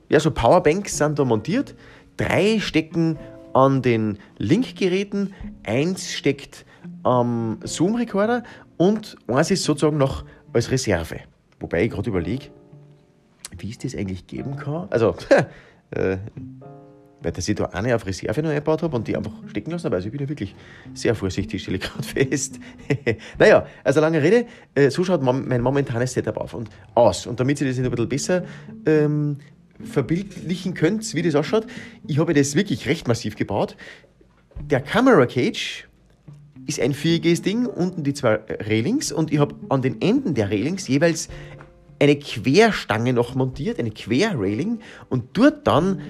ja, 0.10 0.20
so 0.20 0.32
Powerbanks 0.32 0.98
sind 0.98 1.20
da 1.20 1.26
montiert. 1.26 1.76
Drei 2.18 2.60
stecken 2.60 3.18
an 3.54 3.82
den 3.82 4.18
Link-Geräten, 4.38 5.34
eins 5.64 6.12
steckt 6.12 6.66
am 7.04 7.60
Zoom-Recorder 7.64 8.44
und 8.78 9.16
eins 9.28 9.52
ist 9.52 9.64
sozusagen 9.64 9.98
noch 9.98 10.26
als 10.52 10.72
Reserve. 10.72 11.20
Wobei 11.60 11.84
ich 11.84 11.92
gerade 11.92 12.10
überlege, 12.10 12.48
wie 13.58 13.70
es 13.70 13.78
das 13.78 13.96
eigentlich 13.96 14.28
geben 14.28 14.56
kann. 14.56 14.88
Also, 14.90 15.16
äh, 15.92 16.18
weil 17.22 17.32
dass 17.32 17.48
ich 17.48 17.56
da 17.56 17.66
eine 17.66 17.96
auf 17.96 18.06
Reserve 18.06 18.42
noch 18.42 18.50
eingebaut 18.50 18.82
habe 18.84 18.96
und 18.96 19.08
die 19.08 19.16
einfach 19.16 19.34
stecken 19.48 19.72
lassen 19.72 19.86
habe. 19.86 19.98
Also 19.98 20.08
ich 20.08 20.12
bin 20.12 20.22
ja 20.22 20.30
wirklich 20.30 20.56
sehr 20.94 21.16
vorsichtig, 21.16 21.62
stelle 21.62 21.78
ich 21.78 21.84
gerade 21.84 22.04
fest. 22.30 22.60
naja, 23.40 23.66
also 23.84 24.00
lange 24.00 24.22
Rede, 24.22 24.46
äh, 24.76 24.90
so 24.90 25.04
schaut 25.04 25.22
mein 25.22 25.62
momentanes 25.62 26.14
Setup 26.14 26.38
auf 26.38 26.54
und 26.54 26.70
aus. 26.96 27.28
Und 27.28 27.40
damit 27.40 27.60
ihr 27.62 27.68
das 27.68 27.78
ein 27.78 27.90
bisschen 27.90 28.10
besser 28.10 28.44
ähm, 28.86 29.38
verbildlichen 29.84 30.74
könnt, 30.74 31.14
wie 31.14 31.22
das 31.22 31.36
ausschaut, 31.36 31.68
ich 32.08 32.20
habe 32.20 32.34
das 32.34 32.56
wirklich 32.56 32.88
recht 32.88 33.08
massiv 33.08 33.36
gebaut. 33.36 33.76
Der 34.62 34.82
Camera 34.82 35.26
Cage 35.26 35.88
ist 36.68 36.80
ein 36.80 36.94
viereckiges 36.94 37.42
Ding, 37.42 37.66
unten 37.66 38.04
die 38.04 38.14
zwei 38.14 38.40
Railings 38.48 39.12
und 39.12 39.32
ich 39.32 39.40
habe 39.40 39.56
an 39.70 39.82
den 39.82 40.02
Enden 40.02 40.36
der 40.36 40.52
Railings 40.52 40.88
jeweils 40.88 41.30
eine 42.00 42.16
Querstange 42.18 43.14
noch 43.14 43.36
montiert, 43.36 43.80
eine 43.80 43.92
Querrailing 43.92 44.80
und 45.10 45.26
dort 45.34 45.68
dann 45.68 46.02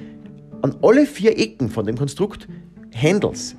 an 0.62 0.76
alle 0.82 1.06
vier 1.06 1.38
Ecken 1.38 1.70
von 1.70 1.86
dem 1.86 1.98
Konstrukt 1.98 2.48
Handles. 2.96 3.56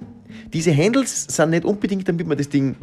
Diese 0.52 0.76
Handles 0.76 1.24
sind 1.24 1.50
nicht 1.50 1.64
unbedingt, 1.64 2.08
damit 2.08 2.26
man 2.26 2.36
das 2.36 2.48
Ding 2.48 2.76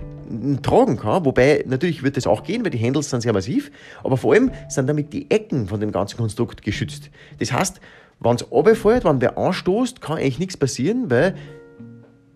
tragen 0.61 0.97
kann, 0.97 1.25
wobei 1.25 1.63
natürlich 1.67 2.03
wird 2.03 2.17
das 2.17 2.27
auch 2.27 2.43
gehen, 2.43 2.63
weil 2.63 2.71
die 2.71 2.83
Handles 2.83 3.09
sind 3.09 3.21
sehr 3.21 3.33
massiv, 3.33 3.71
aber 4.03 4.17
vor 4.17 4.33
allem 4.33 4.51
sind 4.69 4.87
damit 4.87 5.13
die 5.13 5.29
Ecken 5.29 5.67
von 5.67 5.79
dem 5.79 5.91
ganzen 5.91 6.17
Konstrukt 6.17 6.61
geschützt. 6.61 7.09
Das 7.39 7.51
heißt, 7.51 7.79
wenn 8.19 8.35
es 8.35 8.51
runterfällt, 8.51 9.05
wenn 9.05 9.21
wer 9.21 9.37
anstoßt, 9.37 10.01
kann 10.01 10.17
eigentlich 10.17 10.39
nichts 10.39 10.57
passieren, 10.57 11.09
weil 11.09 11.35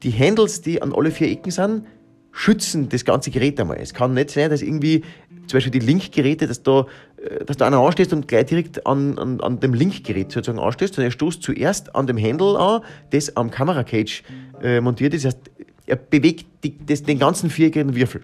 die 0.03 0.11
Handles, 0.11 0.61
die 0.61 0.81
an 0.81 0.93
alle 0.93 1.11
vier 1.11 1.29
Ecken 1.29 1.51
sind, 1.51 1.85
schützen 2.31 2.89
das 2.89 3.05
ganze 3.05 3.29
Gerät 3.31 3.59
einmal. 3.59 3.77
Es 3.77 3.93
kann 3.93 4.13
nicht 4.13 4.31
sein, 4.31 4.49
dass 4.49 4.61
irgendwie 4.61 5.03
zum 5.51 5.57
Beispiel 5.57 5.79
die 5.79 5.85
Linkgeräte, 5.85 6.47
dass 6.47 6.63
da, 6.63 6.85
äh, 7.17 7.45
dass 7.45 7.57
da 7.57 7.67
einer 7.67 7.77
anstehst 7.77 8.13
und 8.13 8.27
gleich 8.27 8.45
direkt 8.45 8.85
an, 8.87 9.17
an, 9.19 9.39
an 9.41 9.59
dem 9.59 9.73
Linkgerät 9.73 10.31
sozusagen 10.31 10.59
anstehst, 10.59 10.95
sondern 10.95 11.09
er 11.09 11.13
stoßt 11.13 11.43
zuerst 11.43 11.95
an 11.95 12.07
dem 12.07 12.17
Handle 12.17 12.57
an, 12.57 12.81
das 13.11 13.35
am 13.35 13.51
Kameracage 13.51 14.23
äh, 14.61 14.81
montiert 14.81 15.13
ist. 15.13 15.25
Das 15.25 15.35
heißt, 15.35 15.51
er 15.85 15.95
bewegt 15.97 16.45
die, 16.63 16.77
das, 16.85 17.03
den 17.03 17.19
ganzen 17.19 17.49
viereckigen 17.49 17.95
Würfel. 17.95 18.21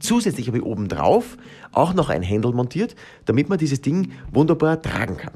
Zusätzlich 0.00 0.48
habe 0.48 0.58
ich 0.58 0.64
oben 0.64 0.88
drauf 0.88 1.36
auch 1.72 1.94
noch 1.94 2.08
ein 2.08 2.28
Handle 2.28 2.52
montiert, 2.52 2.94
damit 3.24 3.48
man 3.48 3.58
dieses 3.58 3.80
Ding 3.80 4.12
wunderbar 4.32 4.80
tragen 4.80 5.16
kann. 5.16 5.34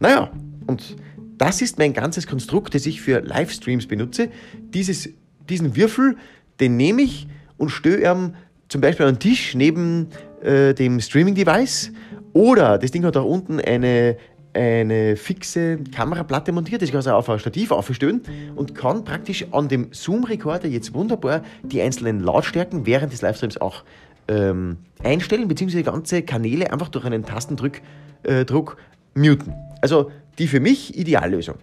Naja, 0.00 0.30
und 0.66 0.96
das 1.36 1.62
ist 1.62 1.78
mein 1.78 1.92
ganzes 1.92 2.26
Konstrukt, 2.26 2.74
das 2.74 2.86
ich 2.86 3.00
für 3.00 3.20
Livestreams 3.20 3.86
benutze. 3.86 4.30
Dieses, 4.74 5.08
diesen 5.48 5.76
Würfel, 5.76 6.16
den 6.60 6.76
nehme 6.76 7.02
ich 7.02 7.28
und 7.56 7.70
störe 7.70 8.10
ihm 8.10 8.34
zum 8.68 8.80
Beispiel 8.80 9.06
einen 9.06 9.18
Tisch 9.18 9.54
neben 9.54 10.08
äh, 10.42 10.74
dem 10.74 11.00
Streaming-Device 11.00 11.92
oder 12.32 12.78
das 12.78 12.90
Ding 12.90 13.04
hat 13.04 13.16
auch 13.16 13.24
unten 13.24 13.60
eine, 13.60 14.16
eine 14.54 15.16
fixe 15.16 15.78
Kameraplatte 15.94 16.52
montiert, 16.52 16.82
das 16.82 16.90
kann 16.90 16.98
also 16.98 17.12
auf 17.12 17.28
ein 17.28 17.38
Stativ 17.38 17.70
aufstellen 17.70 18.22
und 18.54 18.74
kann 18.74 19.04
praktisch 19.04 19.46
an 19.52 19.68
dem 19.68 19.88
Zoom-Rekorder 19.92 20.68
jetzt 20.68 20.94
wunderbar 20.94 21.42
die 21.62 21.80
einzelnen 21.80 22.20
Lautstärken 22.20 22.86
während 22.86 23.12
des 23.12 23.22
Livestreams 23.22 23.60
auch 23.60 23.84
ähm, 24.28 24.76
einstellen, 25.02 25.48
beziehungsweise 25.48 25.84
ganze 25.84 26.22
Kanäle 26.22 26.70
einfach 26.72 26.88
durch 26.88 27.04
einen 27.04 27.24
Tastendruck 27.24 27.80
äh, 28.24 28.44
Druck 28.44 28.76
muten. 29.14 29.54
Also 29.80 30.10
die 30.38 30.46
für 30.46 30.60
mich 30.60 30.96
Ideallösung. 30.96 31.56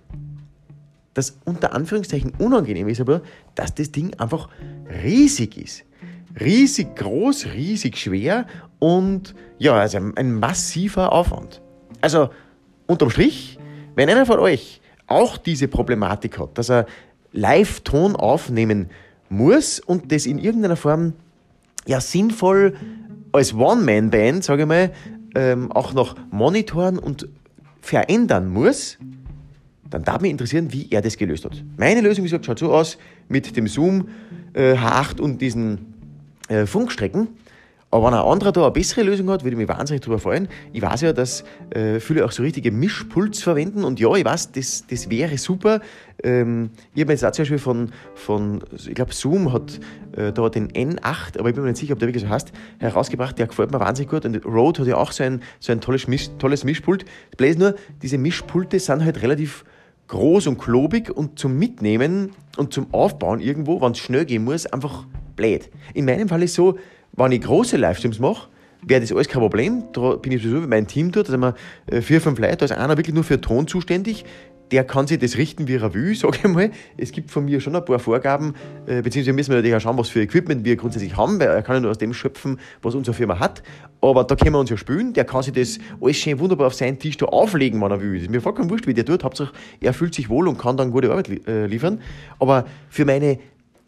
Das 1.14 1.38
unter 1.46 1.74
Anführungszeichen 1.74 2.34
unangenehm 2.40 2.90
ist 2.90 3.00
aber, 3.00 3.22
dass 3.56 3.74
das 3.74 3.92
Ding 3.92 4.14
einfach 4.20 4.50
riesig 5.04 5.58
ist. 5.58 5.84
Riesig 6.40 6.96
groß, 6.96 7.48
riesig 7.54 7.98
schwer 7.98 8.46
und 8.80 9.36
ja, 9.58 9.74
also 9.76 10.00
ein 10.16 10.34
massiver 10.34 11.12
Aufwand. 11.12 11.62
Also 12.02 12.30
unterm 12.88 13.10
Strich, 13.10 13.58
wenn 13.96 14.10
einer 14.10 14.26
von 14.26 14.40
euch 14.40 14.82
auch 15.08 15.38
diese 15.38 15.68
Problematik 15.68 16.40
hat, 16.40 16.58
dass 16.58 16.70
er 16.70 16.86
Live-Ton 17.32 18.16
aufnehmen 18.16 18.90
muss 19.30 19.80
und 19.80 20.12
das 20.12 20.26
in 20.26 20.40
irgendeiner 20.40 20.76
Form 20.76 21.14
ja 21.86 22.02
sinnvoll 22.02 22.76
als 23.32 23.54
One-Man-Band, 23.54 24.44
sage 24.44 24.64
ich 24.64 24.68
mal, 24.68 24.92
ähm, 25.36 25.72
auch 25.72 25.94
noch 25.94 26.16
monitoren 26.32 26.98
und 26.98 27.28
verändern 27.82 28.50
muss, 28.50 28.98
dann 29.90 30.04
darf 30.04 30.22
mich 30.22 30.32
interessieren, 30.32 30.72
wie 30.72 30.90
er 30.90 31.02
das 31.02 31.18
gelöst 31.18 31.46
hat. 31.46 31.64
Meine 31.78 32.02
Lösung, 32.02 32.24
wie 32.24 32.30
gesagt, 32.30 32.46
schaut 32.46 32.60
so 32.60 32.74
aus 32.74 32.98
mit 33.28 33.56
dem 33.56 33.68
Zoom 33.68 34.08
äh, 34.54 34.74
H8 34.74 35.20
und 35.22 35.42
diesen 35.42 35.95
äh, 36.50 36.66
Funkstrecken. 36.66 37.28
Aber 37.96 38.08
wenn 38.08 38.14
ein 38.14 38.26
anderer 38.26 38.52
da 38.52 38.64
eine 38.64 38.72
bessere 38.72 39.04
Lösung 39.04 39.30
hat, 39.30 39.46
würde 39.46 39.52
ich 39.52 39.58
mich 39.58 39.70
wahnsinnig 39.70 40.02
darüber 40.02 40.20
freuen. 40.20 40.50
Ich 40.74 40.82
weiß 40.82 41.00
ja, 41.00 41.14
dass 41.14 41.46
äh, 41.70 42.02
viele 42.02 42.26
auch 42.26 42.32
so 42.34 42.44
richtige 42.44 42.70
Mischpults 42.70 43.42
verwenden 43.42 43.86
und 43.86 44.02
ja, 44.02 44.14
ich 44.16 44.26
weiß, 44.26 44.52
das, 44.52 44.86
das 44.90 45.10
wäre 45.10 45.38
super. 45.38 45.80
Ähm, 46.22 46.72
ich 46.94 47.04
habe 47.04 47.14
jetzt 47.14 47.24
auch 47.24 47.32
zum 47.32 47.44
Beispiel 47.44 47.58
von, 47.58 47.92
von 48.16 48.62
ich 48.76 48.96
glaube, 48.96 49.14
Zoom 49.14 49.54
hat 49.54 49.80
äh, 50.18 50.34
da 50.34 50.50
den 50.50 50.74
N8, 50.74 51.40
aber 51.40 51.48
ich 51.48 51.56
bin 51.56 51.64
mir 51.64 51.70
nicht 51.70 51.80
sicher, 51.80 51.94
ob 51.94 52.00
der 52.00 52.10
wirklich 52.10 52.24
so 52.24 52.30
heißt, 52.30 52.52
herausgebracht. 52.80 53.40
Der 53.40 53.48
gefällt 53.48 53.72
mir 53.72 53.80
wahnsinnig 53.80 54.10
gut 54.10 54.26
und 54.26 54.46
Rode 54.46 54.82
hat 54.82 54.88
ja 54.90 54.98
auch 54.98 55.14
so 55.14 55.24
ein, 55.24 55.42
so 55.62 55.72
ein 55.72 55.80
tolles, 55.80 56.08
Misch, 56.08 56.30
tolles 56.38 56.66
Mischpult. 56.66 57.06
Das 57.32 57.38
Blöde 57.38 57.52
ist 57.52 57.60
nur, 57.60 57.76
diese 58.02 58.18
Mischpulte 58.18 58.78
sind 58.78 59.06
halt 59.06 59.22
relativ 59.22 59.64
groß 60.08 60.48
und 60.48 60.58
klobig 60.58 61.10
und 61.10 61.40
zum 61.40 61.58
Mitnehmen 61.58 62.32
und 62.58 62.74
zum 62.74 62.94
Aufbauen 62.94 63.40
irgendwo, 63.40 63.80
wenn 63.80 63.94
es 63.94 64.00
schnell 64.00 64.26
gehen 64.26 64.44
muss, 64.44 64.66
einfach 64.66 65.06
blöd. 65.36 65.70
In 65.94 66.06
meinem 66.06 66.28
Fall 66.28 66.44
ist 66.44 66.56
so, 66.56 66.78
wenn 67.14 67.32
ich 67.32 67.42
große 67.42 67.78
Livestreams 67.78 68.20
mache, 68.20 68.50
wäre 68.86 69.02
das 69.02 69.12
alles 69.12 69.28
kein 69.28 69.42
Problem. 69.42 69.84
Da 69.94 70.16
bin 70.16 70.32
ich 70.32 70.42
sowieso 70.42 70.62
mit 70.62 70.70
meinem 70.70 70.88
Team 70.88 71.12
dort, 71.12 71.28
da 71.28 71.32
sind 71.32 71.42
wir 71.42 71.56
äh, 71.88 72.02
vier, 72.02 72.22
fünf 72.22 72.40
Leute, 72.40 72.58
da 72.58 72.66
ist 72.66 72.72
einer 72.72 72.98
wirklich 72.98 73.14
nur 73.14 73.24
für 73.24 73.40
Ton 73.42 73.68
zuständig. 73.68 74.26
Der 74.72 74.84
kann 74.84 75.06
sich 75.06 75.20
das 75.20 75.38
richten, 75.38 75.68
wie 75.68 75.76
er 75.76 75.94
will, 75.94 76.16
sage 76.16 76.40
ich 76.44 76.50
mal. 76.50 76.72
Es 76.98 77.12
gibt 77.12 77.30
von 77.30 77.46
mir 77.46 77.62
schon 77.62 77.76
ein 77.76 77.86
paar 77.86 78.00
Vorgaben, 78.00 78.56
äh, 78.88 79.04
beziehungsweise 79.04 79.34
müssen 79.34 79.52
wir 79.52 79.58
natürlich 79.58 79.76
auch 79.76 79.82
schauen, 79.82 79.98
was 79.98 80.10
für 80.10 80.22
Equipment 80.22 80.66
wir 80.66 80.76
grundsätzlich 80.76 81.16
haben, 81.16 81.40
weil 81.40 81.50
er 81.50 81.62
kann 81.62 81.76
ja 81.76 81.82
nur 81.82 81.92
aus 81.92 82.00
dem 82.00 82.16
schöpfen, 82.16 82.60
was 82.82 82.96
unsere 82.96 83.16
Firma 83.16 83.38
hat. 83.38 83.62
Aber 84.02 84.24
da 84.24 84.36
können 84.36 84.54
wir 84.54 84.60
uns 84.60 84.72
ja 84.72 84.78
spülen. 84.78 85.14
Der 85.14 85.24
kann 85.24 85.44
sich 85.44 85.54
das 85.54 85.78
alles 86.02 86.18
schön 86.18 86.40
wunderbar 86.40 86.68
auf 86.68 86.74
seinen 86.74 86.98
Tisch 86.98 87.18
da 87.18 87.28
auflegen, 87.28 87.80
wenn 87.80 87.92
er 87.92 88.02
will. 88.02 88.14
Das 88.14 88.24
ist 88.24 88.32
mir 88.32 88.42
vollkommen 88.42 88.70
wurscht, 88.72 88.88
wie 88.88 88.96
der 88.96 89.06
tut. 89.06 89.24
Hauptsache, 89.24 89.54
er 89.82 89.94
fühlt 89.94 90.16
sich 90.16 90.30
wohl 90.30 90.48
und 90.48 90.58
kann 90.58 90.78
dann 90.78 90.90
gute 90.90 91.12
Arbeit 91.12 91.48
äh, 91.48 91.68
liefern. 91.68 92.02
Aber 92.40 92.66
für 92.90 93.06
meine 93.06 93.38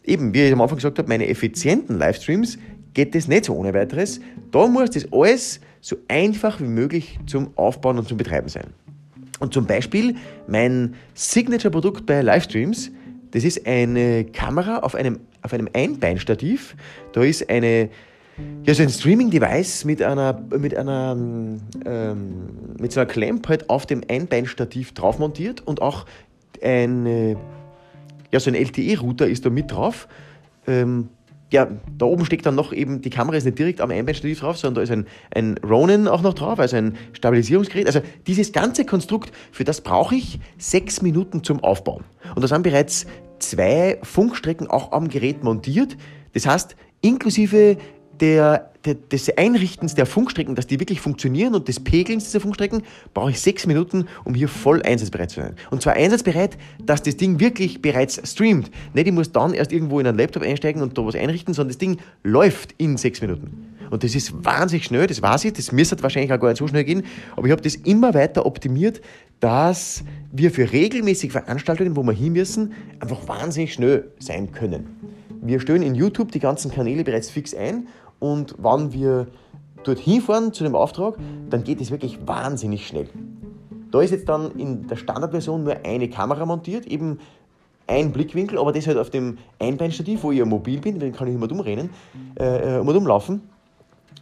eben, 0.08 0.34
wie 0.34 0.42
ich 0.42 0.52
am 0.52 0.60
Anfang 0.60 0.78
gesagt 0.78 0.98
habe, 0.98 1.08
meine 1.08 1.28
effizienten 1.28 1.98
Livestreams 1.98 2.58
geht 2.94 3.14
das 3.14 3.28
nicht 3.28 3.44
so 3.44 3.54
ohne 3.54 3.74
weiteres. 3.74 4.20
Da 4.50 4.66
muss 4.66 4.90
das 4.90 5.06
alles 5.12 5.60
so 5.80 5.96
einfach 6.08 6.60
wie 6.60 6.64
möglich 6.64 7.18
zum 7.26 7.50
Aufbauen 7.56 7.98
und 7.98 8.08
zum 8.08 8.16
Betreiben 8.16 8.48
sein. 8.48 8.66
Und 9.38 9.54
zum 9.54 9.66
Beispiel 9.66 10.16
mein 10.46 10.94
Signature-Produkt 11.14 12.06
bei 12.06 12.22
Livestreams, 12.22 12.90
das 13.30 13.44
ist 13.44 13.66
eine 13.66 14.24
Kamera 14.24 14.78
auf 14.78 14.94
einem, 14.94 15.20
auf 15.42 15.52
einem 15.52 15.68
Einbeinstativ. 15.72 16.74
Da 17.12 17.22
ist 17.22 17.48
eine, 17.48 17.90
ja, 18.64 18.74
so 18.74 18.82
ein 18.82 18.88
Streaming-Device 18.88 19.84
mit 19.84 20.02
einer, 20.02 20.42
mit 20.58 20.76
einer, 20.76 21.16
ähm, 21.84 22.30
mit 22.80 22.92
so 22.92 23.00
einer 23.00 23.08
Clamp 23.08 23.48
halt 23.48 23.70
auf 23.70 23.86
dem 23.86 24.00
Einbeinstativ 24.08 24.92
drauf 24.92 25.18
montiert 25.18 25.64
und 25.66 25.82
auch 25.82 26.06
ein, 26.62 27.36
ja, 28.32 28.40
so 28.40 28.50
ein 28.50 28.54
LTE-Router 28.54 29.28
ist 29.28 29.44
da 29.46 29.50
mit 29.50 29.70
drauf. 29.70 30.08
Ähm, 30.66 31.08
ja, 31.50 31.66
da 31.96 32.04
oben 32.04 32.26
steckt 32.26 32.44
dann 32.44 32.54
noch 32.54 32.72
eben, 32.72 33.00
die 33.00 33.10
Kamera 33.10 33.36
ist 33.36 33.44
nicht 33.44 33.58
direkt 33.58 33.80
am 33.80 33.90
Einbeinstativ 33.90 34.40
drauf, 34.40 34.58
sondern 34.58 34.74
da 34.76 34.82
ist 34.82 34.90
ein, 34.90 35.06
ein 35.34 35.56
Ronin 35.66 36.06
auch 36.06 36.20
noch 36.20 36.34
drauf, 36.34 36.58
also 36.58 36.76
ein 36.76 36.96
Stabilisierungsgerät. 37.14 37.86
Also 37.86 38.02
dieses 38.26 38.52
ganze 38.52 38.84
Konstrukt, 38.84 39.32
für 39.50 39.64
das 39.64 39.80
brauche 39.80 40.14
ich 40.14 40.40
sechs 40.58 41.00
Minuten 41.00 41.42
zum 41.42 41.64
Aufbauen. 41.64 42.04
Und 42.34 42.42
da 42.42 42.48
sind 42.48 42.62
bereits 42.62 43.06
zwei 43.38 43.98
Funkstrecken 44.02 44.66
auch 44.68 44.92
am 44.92 45.08
Gerät 45.08 45.42
montiert. 45.42 45.96
Das 46.34 46.46
heißt, 46.46 46.76
inklusive 47.00 47.78
der, 48.20 48.72
der, 48.77 48.77
des 48.94 49.36
Einrichtens 49.36 49.94
der 49.94 50.06
Funkstrecken, 50.06 50.54
dass 50.54 50.66
die 50.66 50.80
wirklich 50.80 51.00
funktionieren 51.00 51.54
und 51.54 51.68
des 51.68 51.80
Pegelns 51.80 52.24
dieser 52.24 52.40
Funkstrecken, 52.40 52.82
brauche 53.14 53.30
ich 53.30 53.40
sechs 53.40 53.66
Minuten, 53.66 54.06
um 54.24 54.34
hier 54.34 54.48
voll 54.48 54.82
einsatzbereit 54.82 55.30
zu 55.30 55.40
sein. 55.40 55.54
Und 55.70 55.82
zwar 55.82 55.94
einsatzbereit, 55.94 56.58
dass 56.84 57.02
das 57.02 57.16
Ding 57.16 57.40
wirklich 57.40 57.82
bereits 57.82 58.20
streamt. 58.30 58.70
Nicht, 58.94 59.06
ich 59.06 59.12
muss 59.12 59.32
dann 59.32 59.54
erst 59.54 59.72
irgendwo 59.72 60.00
in 60.00 60.06
einen 60.06 60.18
Laptop 60.18 60.42
einsteigen 60.42 60.82
und 60.82 60.96
da 60.96 61.04
was 61.04 61.14
einrichten, 61.14 61.54
sondern 61.54 61.70
das 61.70 61.78
Ding 61.78 61.98
läuft 62.22 62.74
in 62.78 62.96
sechs 62.96 63.20
Minuten. 63.20 63.74
Und 63.90 64.04
das 64.04 64.14
ist 64.14 64.44
wahnsinnig 64.44 64.84
schnell, 64.84 65.06
das 65.06 65.22
weiß 65.22 65.44
ich, 65.46 65.54
das 65.54 65.72
müsste 65.72 66.02
wahrscheinlich 66.02 66.32
auch 66.32 66.40
gar 66.40 66.48
nicht 66.48 66.58
so 66.58 66.68
schnell 66.68 66.84
gehen, 66.84 67.04
aber 67.36 67.46
ich 67.46 67.52
habe 67.52 67.62
das 67.62 67.74
immer 67.74 68.12
weiter 68.14 68.44
optimiert, 68.44 69.00
dass 69.40 70.04
wir 70.32 70.50
für 70.50 70.70
regelmäßige 70.70 71.32
Veranstaltungen, 71.32 71.96
wo 71.96 72.02
wir 72.02 72.12
hin 72.12 72.32
müssen, 72.34 72.72
einfach 73.00 73.26
wahnsinnig 73.28 73.72
schnell 73.72 74.10
sein 74.18 74.52
können. 74.52 75.18
Wir 75.40 75.60
stellen 75.60 75.82
in 75.82 75.94
YouTube 75.94 76.32
die 76.32 76.40
ganzen 76.40 76.70
Kanäle 76.70 77.04
bereits 77.04 77.30
fix 77.30 77.54
ein 77.54 77.86
und 78.18 78.54
wann 78.58 78.92
wir 78.92 79.26
dorthin 79.84 80.20
fahren 80.20 80.52
zu 80.52 80.64
dem 80.64 80.74
Auftrag, 80.74 81.16
dann 81.50 81.64
geht 81.64 81.80
es 81.80 81.90
wirklich 81.90 82.26
wahnsinnig 82.26 82.86
schnell. 82.86 83.08
Da 83.90 84.00
ist 84.00 84.10
jetzt 84.10 84.28
dann 84.28 84.52
in 84.58 84.86
der 84.86 84.96
Standardversion 84.96 85.64
nur 85.64 85.76
eine 85.84 86.08
Kamera 86.10 86.44
montiert, 86.44 86.86
eben 86.86 87.18
ein 87.86 88.12
Blickwinkel, 88.12 88.58
aber 88.58 88.72
das 88.72 88.86
halt 88.86 88.98
auf 88.98 89.08
dem 89.10 89.38
Einbeinstativ, 89.58 90.22
wo 90.22 90.30
ich 90.30 90.38
ja 90.38 90.44
mobil 90.44 90.80
bin, 90.80 90.98
dann 90.98 91.12
kann 91.12 91.26
ich 91.26 91.34
immer 91.34 91.50
umrennen, 91.50 91.90
äh, 92.38 92.80
immer 92.80 92.94
umlaufen. 92.94 93.42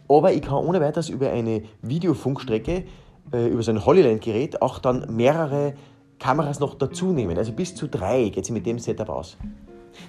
Aber 0.07 0.31
ich 0.31 0.41
kann 0.41 0.63
ohne 0.63 0.79
weiteres 0.79 1.09
über 1.09 1.29
eine 1.31 1.63
Videofunkstrecke, 1.81 2.85
äh, 3.33 3.47
über 3.47 3.61
so 3.61 3.71
ein 3.71 3.85
Holyland-Gerät 3.85 4.61
auch 4.61 4.79
dann 4.79 5.13
mehrere 5.13 5.73
Kameras 6.17 6.61
noch 6.61 6.75
dazu 6.75 7.11
nehmen. 7.11 7.37
Also 7.37 7.51
bis 7.51 7.75
zu 7.75 7.87
drei 7.87 8.29
geht 8.29 8.45
es 8.45 8.49
mit 8.49 8.65
dem 8.65 8.79
Setup 8.79 9.09
aus. 9.09 9.37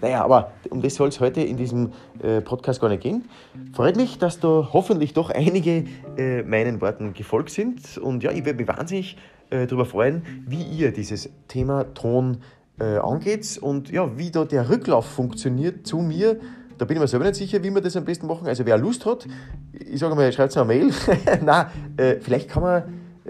Naja, 0.01 0.25
aber 0.25 0.53
um 0.71 0.83
das 0.83 0.95
soll 0.95 1.09
es 1.09 1.21
heute 1.21 1.41
in 1.41 1.57
diesem 1.57 1.93
äh, 2.23 2.41
Podcast 2.41 2.81
gar 2.81 2.89
nicht 2.89 3.03
gehen. 3.03 3.29
Freut 3.73 3.97
mich, 3.97 4.19
dass 4.19 4.41
da 4.41 4.71
hoffentlich 4.73 5.15
doch 5.15 5.31
einige 5.31 5.85
äh, 6.17 6.43
meinen 6.43 6.81
Worten 6.81 7.15
gefolgt 7.15 7.51
sind. 7.51 7.99
Und 7.99 8.23
ja, 8.23 8.31
ich 8.31 8.45
würde 8.45 8.59
mich 8.59 8.69
wahnsinnig 8.69 9.17
äh, 9.51 9.67
darüber 9.67 9.87
freuen, 9.87 10.23
wie 10.47 10.63
ihr 10.63 10.93
dieses 10.93 11.31
Thema 11.49 11.95
Ton 11.95 12.39
äh, 12.81 12.99
angeht 12.99 13.59
und 13.61 13.91
ja, 13.91 14.17
wie 14.17 14.31
da 14.31 14.45
der 14.45 14.69
Rücklauf 14.69 15.07
funktioniert 15.07 15.87
zu 15.87 15.99
mir. 15.99 16.39
Da 16.77 16.85
bin 16.85 16.97
ich 16.97 17.01
mir 17.01 17.09
selber 17.09 17.25
nicht 17.25 17.37
sicher, 17.37 17.63
wie 17.63 17.75
wir 17.75 17.81
das 17.81 17.97
am 17.97 18.05
besten 18.05 18.27
machen. 18.29 18.47
Also 18.47 18.65
wer 18.65 18.79
Lust 18.79 19.05
hat, 19.05 19.27
ich 19.73 19.99
sage 19.99 20.15
mal, 20.15 20.33
schreibt 20.33 20.51
es 20.51 20.57
eine 20.57 20.67
Mail. 20.67 20.93
Nein, 21.45 21.67
äh, 21.97 22.17
vielleicht 22.21 22.49
kann 22.49 22.63
man, 22.63 22.83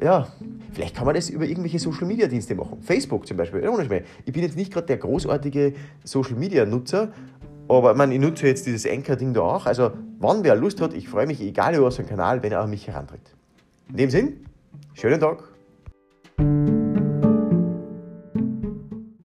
ja, 0.03 0.29
Vielleicht 0.73 0.95
kann 0.95 1.07
man 1.07 1.15
das 1.15 1.31
über 1.31 1.47
irgendwelche 1.47 1.79
Social 1.79 2.07
Media 2.07 2.27
Dienste 2.27 2.55
machen. 2.55 2.81
Facebook 2.83 3.27
zum 3.27 3.37
Beispiel. 3.37 3.69
Ich 4.25 4.33
bin 4.33 4.43
jetzt 4.43 4.57
nicht 4.57 4.73
gerade 4.73 4.87
der 4.87 4.99
großartige 4.99 5.75
Social 6.05 6.37
Media 6.37 6.65
Nutzer, 6.67 7.13
aber 7.69 7.93
ich, 7.93 7.97
meine, 7.97 8.15
ich 8.15 8.21
nutze 8.21 8.47
jetzt 8.47 8.67
dieses 8.67 8.87
Anchor-Ding 8.87 9.35
da 9.35 9.41
auch. 9.41 9.67
Also, 9.67 9.91
wann 10.19 10.43
wer 10.45 10.57
Lust 10.57 10.81
hat, 10.81 10.95
ich 10.95 11.09
freue 11.09 11.27
mich, 11.27 11.41
egal 11.41 11.75
über 11.75 11.87
was 11.87 11.97
für 11.97 12.03
einen 12.03 12.09
Kanal, 12.09 12.43
wenn 12.43 12.53
er 12.53 12.61
an 12.61 12.71
mich 12.71 12.87
herantritt. 12.87 13.35
In 13.91 13.97
dem 13.97 14.11
Sinn, 14.11 14.47
schönen 14.95 15.21
Tag. 15.21 15.45